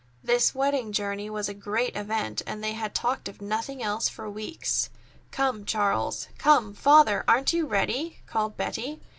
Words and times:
This 0.23 0.55
wedding 0.55 0.91
journey 0.93 1.29
was 1.29 1.47
a 1.47 1.53
great 1.53 1.95
event, 1.95 2.41
and 2.47 2.63
they 2.63 2.73
had 2.73 2.95
talked 2.95 3.27
of 3.29 3.39
nothing 3.39 3.83
else 3.83 4.09
for 4.09 4.27
weeks. 4.27 4.89
"Come, 5.29 5.63
Charles. 5.63 6.27
Come, 6.39 6.73
Father, 6.73 7.23
aren't 7.27 7.53
you 7.53 7.67
ready?" 7.67 8.17
called 8.25 8.57
Betty. 8.57 8.99